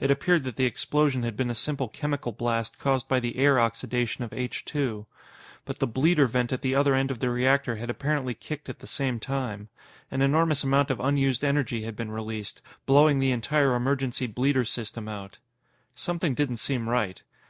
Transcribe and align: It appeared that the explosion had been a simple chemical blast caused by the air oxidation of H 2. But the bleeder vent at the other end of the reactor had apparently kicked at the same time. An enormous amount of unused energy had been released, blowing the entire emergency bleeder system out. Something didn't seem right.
It 0.00 0.10
appeared 0.10 0.44
that 0.44 0.56
the 0.56 0.64
explosion 0.64 1.24
had 1.24 1.36
been 1.36 1.50
a 1.50 1.54
simple 1.54 1.88
chemical 1.88 2.32
blast 2.32 2.78
caused 2.78 3.06
by 3.06 3.20
the 3.20 3.36
air 3.36 3.60
oxidation 3.60 4.24
of 4.24 4.32
H 4.32 4.64
2. 4.64 5.04
But 5.66 5.78
the 5.78 5.86
bleeder 5.86 6.24
vent 6.24 6.54
at 6.54 6.62
the 6.62 6.74
other 6.74 6.94
end 6.94 7.10
of 7.10 7.18
the 7.18 7.28
reactor 7.28 7.76
had 7.76 7.90
apparently 7.90 8.32
kicked 8.32 8.70
at 8.70 8.78
the 8.78 8.86
same 8.86 9.20
time. 9.20 9.68
An 10.10 10.22
enormous 10.22 10.64
amount 10.64 10.88
of 10.90 11.00
unused 11.00 11.44
energy 11.44 11.82
had 11.82 11.96
been 11.96 12.10
released, 12.10 12.62
blowing 12.86 13.18
the 13.18 13.30
entire 13.30 13.74
emergency 13.74 14.26
bleeder 14.26 14.64
system 14.64 15.06
out. 15.06 15.36
Something 15.94 16.32
didn't 16.32 16.56
seem 16.56 16.88
right. 16.88 17.22